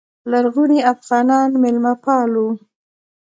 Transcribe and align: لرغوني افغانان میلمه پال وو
لرغوني 0.31 0.79
افغانان 0.93 1.49
میلمه 1.61 1.93
پال 2.03 2.31
وو 2.41 2.49